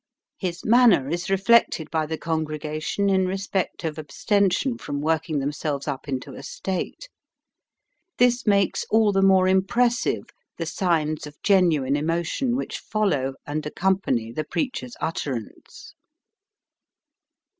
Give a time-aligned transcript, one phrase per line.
[0.39, 6.07] His manner is reflected by the congregation in respect of abstention from working themselves up
[6.07, 7.07] into "a state."
[8.17, 10.23] This makes all the more impressive
[10.57, 15.93] the signs of genuine emotion which follow and accompany the preacher's utterance.